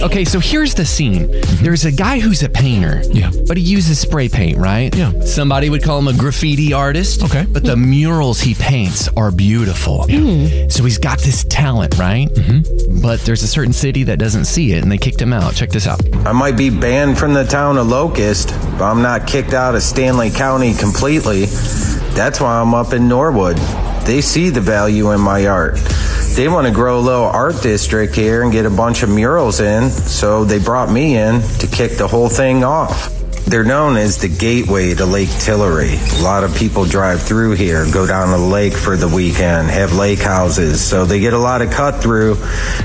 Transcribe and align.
guy. 0.00 0.06
Okay, 0.06 0.24
so 0.24 0.38
here's 0.38 0.74
the 0.74 0.84
scene. 0.84 1.28
There's 1.62 1.84
a 1.84 1.92
guy 1.92 2.18
who's 2.18 2.42
a 2.42 2.48
painter. 2.48 3.02
Yeah. 3.10 3.30
But 3.46 3.56
he 3.56 3.62
uses 3.62 3.98
spray 3.98 4.28
paint, 4.28 4.58
right? 4.58 4.94
Yeah. 4.94 5.12
Somebody 5.20 5.70
would 5.70 5.82
call 5.82 5.98
him 5.98 6.08
a 6.08 6.12
graffiti 6.12 6.72
artist. 6.72 7.22
Okay. 7.24 7.46
But 7.48 7.64
the 7.64 7.76
murals 7.76 8.40
he 8.40 8.54
paints 8.54 9.08
are 9.16 9.30
beautiful. 9.30 10.06
Yeah. 10.08 10.68
So 10.68 10.84
he's 10.84 10.98
got 10.98 11.18
this 11.20 11.44
talent, 11.44 11.98
right? 11.98 12.28
Mm-hmm. 12.28 13.00
But 13.00 13.20
there's 13.20 13.42
a 13.42 13.48
certain 13.48 13.72
city 13.72 14.04
that 14.04 14.18
doesn't 14.18 14.46
see 14.46 14.72
it 14.72 14.82
and 14.82 14.90
they 14.90 14.98
kicked 14.98 15.20
him 15.20 15.32
out. 15.32 15.54
Check 15.54 15.70
this 15.70 15.86
out. 15.86 16.00
I 16.26 16.32
might 16.32 16.56
be 16.56 16.70
banned 16.70 17.18
from 17.18 17.34
the 17.34 17.44
town 17.44 17.78
of 17.78 17.88
Locust, 17.88 18.50
but 18.78 18.82
I'm 18.82 19.02
not 19.02 19.26
kicked 19.26 19.52
out 19.52 19.74
of 19.74 19.82
Stanly 19.82 20.34
County 20.34 20.74
completely. 20.74 21.46
That's 22.14 22.40
why 22.40 22.60
I'm 22.60 22.74
up 22.74 22.92
in 22.92 23.08
Norwood. 23.08 23.56
They 24.06 24.20
see 24.20 24.50
the 24.50 24.60
value 24.60 25.10
in 25.12 25.20
my 25.20 25.46
art. 25.46 25.78
They 26.36 26.48
want 26.48 26.66
to 26.66 26.72
grow 26.72 26.98
a 26.98 27.00
little 27.00 27.24
art 27.24 27.62
district 27.62 28.14
here 28.14 28.42
and 28.42 28.52
get 28.52 28.66
a 28.66 28.70
bunch 28.70 29.02
of 29.02 29.08
murals 29.08 29.60
in, 29.60 29.88
so 29.88 30.44
they 30.44 30.58
brought 30.58 30.90
me 30.90 31.16
in 31.16 31.40
to 31.40 31.66
kick 31.66 31.92
the 31.92 32.06
whole 32.06 32.28
thing 32.28 32.62
off. 32.62 33.10
They're 33.46 33.64
known 33.64 33.96
as 33.96 34.18
the 34.18 34.28
gateway 34.28 34.92
to 34.92 35.06
Lake 35.06 35.30
Tillery. 35.38 35.96
A 36.18 36.22
lot 36.22 36.44
of 36.44 36.54
people 36.54 36.84
drive 36.84 37.22
through 37.22 37.52
here, 37.52 37.90
go 37.90 38.06
down 38.06 38.34
to 38.34 38.38
the 38.38 38.48
lake 38.48 38.74
for 38.74 38.98
the 38.98 39.08
weekend, 39.08 39.70
have 39.70 39.94
lake 39.94 40.18
houses, 40.18 40.84
so 40.84 41.06
they 41.06 41.20
get 41.20 41.32
a 41.32 41.38
lot 41.38 41.62
of 41.62 41.70
cut 41.70 42.02
through. 42.02 42.34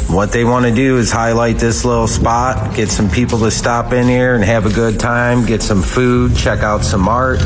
What 0.08 0.31
they 0.31 0.45
want 0.45 0.66
to 0.66 0.73
do 0.73 0.97
is 0.97 1.11
highlight 1.11 1.58
this 1.58 1.83
little 1.83 2.08
spot, 2.08 2.73
get 2.73 2.89
some 2.89 3.09
people 3.09 3.39
to 3.39 3.52
stop 3.52 3.91
in 3.91 4.08
here 4.08 4.33
and 4.33 4.45
have 4.45 4.66
a 4.66 4.72
good 4.72 4.97
time, 4.97 5.45
get 5.45 5.61
some 5.61 5.81
food, 5.81 6.38
check 6.38 6.59
out 6.59 6.86
some 6.86 7.09
art. 7.09 7.41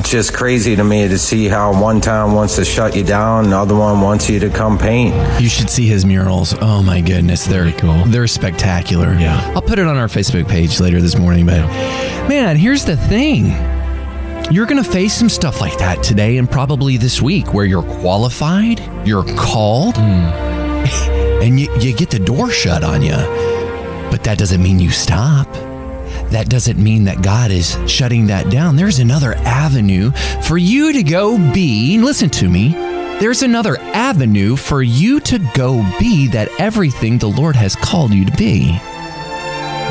It's 0.00 0.08
just 0.08 0.32
crazy 0.32 0.74
to 0.76 0.82
me 0.82 1.06
to 1.08 1.18
see 1.18 1.46
how 1.46 1.78
one 1.78 2.00
town 2.00 2.32
wants 2.32 2.56
to 2.56 2.64
shut 2.64 2.96
you 2.96 3.04
down, 3.04 3.44
another 3.44 3.76
one 3.76 4.00
wants 4.00 4.30
you 4.30 4.40
to 4.40 4.48
come 4.48 4.78
paint. 4.78 5.14
You 5.38 5.50
should 5.50 5.68
see 5.68 5.86
his 5.86 6.06
murals. 6.06 6.54
Oh 6.58 6.82
my 6.82 7.02
goodness, 7.02 7.44
they're 7.44 7.64
Very 7.64 7.76
cool. 7.78 8.04
They're 8.06 8.26
spectacular. 8.26 9.12
Yeah. 9.12 9.52
I'll 9.54 9.60
put 9.60 9.78
it 9.78 9.86
on 9.86 9.98
our 9.98 10.08
Facebook 10.08 10.48
page 10.48 10.80
later 10.80 11.02
this 11.02 11.18
morning. 11.18 11.44
But 11.44 11.68
man, 12.30 12.56
here's 12.56 12.86
the 12.86 12.96
thing: 12.96 13.50
you're 14.50 14.64
going 14.64 14.82
to 14.82 14.90
face 14.90 15.12
some 15.12 15.28
stuff 15.28 15.60
like 15.60 15.76
that 15.78 16.02
today 16.02 16.38
and 16.38 16.50
probably 16.50 16.96
this 16.96 17.20
week, 17.20 17.52
where 17.52 17.66
you're 17.66 17.82
qualified, 17.82 18.80
you're 19.06 19.24
called, 19.36 19.98
hmm. 19.98 20.02
and 21.42 21.60
you, 21.60 21.70
you 21.78 21.92
get 21.92 22.08
the 22.08 22.18
door 22.18 22.50
shut 22.50 22.82
on 22.82 23.02
you. 23.02 23.16
But 24.10 24.24
that 24.24 24.38
doesn't 24.38 24.62
mean 24.62 24.78
you 24.78 24.90
stop. 24.90 25.46
That 26.30 26.48
doesn't 26.48 26.78
mean 26.78 27.04
that 27.04 27.22
God 27.22 27.50
is 27.50 27.76
shutting 27.90 28.26
that 28.28 28.50
down. 28.50 28.76
There's 28.76 29.00
another 29.00 29.34
avenue 29.34 30.12
for 30.46 30.56
you 30.56 30.92
to 30.92 31.02
go 31.02 31.36
be. 31.52 31.98
Listen 31.98 32.30
to 32.30 32.48
me. 32.48 32.68
There's 33.18 33.42
another 33.42 33.76
avenue 33.78 34.56
for 34.56 34.82
you 34.82 35.20
to 35.20 35.38
go 35.54 35.84
be 35.98 36.28
that 36.28 36.48
everything 36.58 37.18
the 37.18 37.28
Lord 37.28 37.56
has 37.56 37.74
called 37.76 38.14
you 38.14 38.24
to 38.24 38.36
be. 38.36 38.78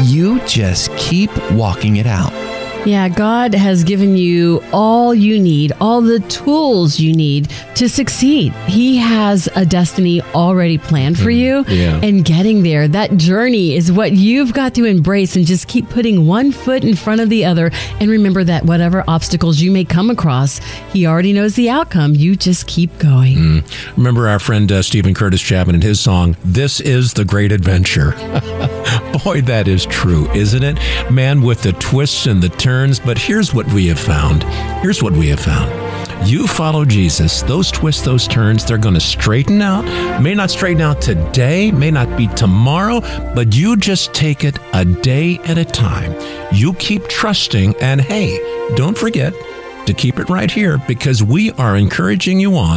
You 0.02 0.40
just 0.48 0.96
keep 0.96 1.30
walking 1.52 1.98
it 1.98 2.08
out. 2.08 2.39
Yeah, 2.86 3.10
God 3.10 3.54
has 3.54 3.84
given 3.84 4.16
you 4.16 4.64
all 4.72 5.14
you 5.14 5.40
need, 5.40 5.74
all 5.82 6.02
the 6.02 6.20
tools 6.22 7.00
you 7.00 7.14
need 7.14 7.50
to 7.76 7.90
succeed. 7.90 8.54
He 8.68 8.98
has 8.98 9.48
a 9.56 9.66
destiny 9.66 10.22
already 10.34 10.78
planned 10.78 11.20
for 11.20 11.30
you. 11.30 11.66
yeah. 11.68 12.00
And 12.02 12.24
getting 12.24 12.64
there, 12.64 12.88
that 12.88 13.18
journey 13.18 13.76
is 13.76 13.92
what 13.92 14.14
you've 14.14 14.54
got 14.54 14.74
to 14.76 14.86
embrace 14.86 15.36
and 15.36 15.46
just 15.46 15.68
keep 15.68 15.90
putting 15.90 16.26
one 16.26 16.52
foot 16.52 16.84
in 16.84 16.96
front 16.96 17.22
of 17.22 17.30
the 17.30 17.46
other. 17.46 17.70
And 18.00 18.10
remember 18.10 18.44
that 18.46 18.66
whatever 18.66 19.04
obstacles 19.08 19.60
you 19.60 19.72
may 19.72 19.84
come 19.86 20.10
across, 20.10 20.60
He 20.92 21.06
already 21.06 21.34
knows 21.34 21.56
the 21.56 21.70
outcome. 21.70 22.16
You 22.16 22.36
just 22.36 22.66
keep 22.68 22.98
going. 22.98 23.64
Remember 23.98 24.28
our 24.28 24.40
friend 24.40 24.72
uh, 24.72 24.82
Steven 24.82 25.14
Curtis 25.14 25.42
Chapman 25.42 25.76
and 25.76 25.84
his 25.84 26.00
song, 26.00 26.38
This 26.44 26.80
is 26.80 27.14
the 27.14 27.26
Great 27.26 27.52
Adventure. 27.52 28.12
Boy, 29.24 29.42
that 29.42 29.68
is 29.68 29.86
true, 29.86 30.30
isn't 30.32 30.64
it? 30.64 30.78
Man, 31.12 31.42
with 31.42 31.62
the 31.62 31.74
twists 31.74 32.26
and 32.26 32.42
the 32.42 32.50
turns. 32.70 33.00
But 33.00 33.18
here's 33.18 33.52
what 33.52 33.66
we 33.74 33.88
have 33.88 34.00
found. 34.00 34.44
Here's 34.84 35.02
what 35.02 35.14
we 35.14 35.28
have 35.30 35.40
found. 35.40 35.72
You 36.30 36.46
follow 36.46 36.86
Jesus, 36.86 37.42
those 37.42 37.72
twists, 37.72 38.04
those 38.04 38.28
turns, 38.28 38.64
they're 38.64 38.78
going 38.78 38.94
to 38.94 39.00
straighten 39.00 39.60
out. 39.62 39.86
May 40.22 40.36
not 40.36 40.52
straighten 40.52 40.82
out 40.82 41.02
today, 41.02 41.72
may 41.72 41.90
not 41.90 42.16
be 42.16 42.28
tomorrow, 42.28 43.00
but 43.34 43.56
you 43.56 43.76
just 43.76 44.14
take 44.14 44.44
it 44.44 44.60
a 44.74 44.86
day 44.86 45.40
at 45.46 45.58
a 45.58 45.66
time. 45.66 46.14
You 46.54 46.74
keep 46.74 47.08
trusting, 47.08 47.74
and 47.82 48.02
hey, 48.02 48.38
don't 48.76 48.98
forget 48.98 49.34
to 49.88 49.94
keep 49.94 50.20
it 50.20 50.30
right 50.30 50.52
here 50.52 50.78
because 50.88 51.24
we 51.24 51.52
are 51.54 51.76
encouraging 51.76 52.40
you 52.40 52.56
on. 52.56 52.68